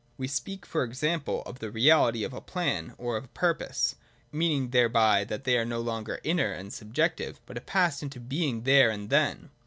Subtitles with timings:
[0.17, 3.93] We speak, for example, of the reality of a plan or a purpose,
[4.31, 8.63] meaning thereby that they are no longer inner and subjective, but have passed into being
[8.63, 9.51] there and then.